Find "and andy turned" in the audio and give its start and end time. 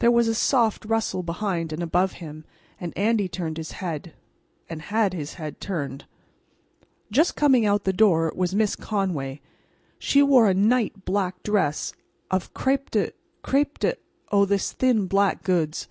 2.78-3.56